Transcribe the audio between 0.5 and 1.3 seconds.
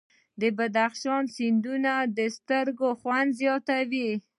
بدخشان